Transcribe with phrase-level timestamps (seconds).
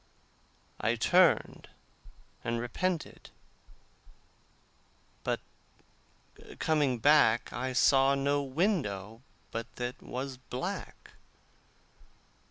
[0.79, 1.69] I turned
[2.43, 3.29] and repented,
[5.23, 5.39] but
[6.57, 11.11] coming back I saw no window but that was black.